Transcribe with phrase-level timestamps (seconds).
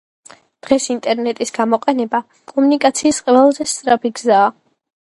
[0.67, 2.23] დღეს ინტერნეტის გამოყენება
[2.55, 4.53] კომუნიკაციის ყველაზე სწრაფი გზაა.